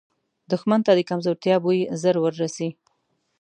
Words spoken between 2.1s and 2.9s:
وررسي